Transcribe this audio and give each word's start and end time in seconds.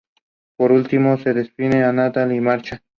Por 0.57 0.71
último 0.71 1.15
se 1.19 1.31
despide 1.31 1.85
de 1.85 1.93
Nathan 1.93 2.31
y 2.31 2.35
se 2.37 2.41
marcha. 2.41 2.83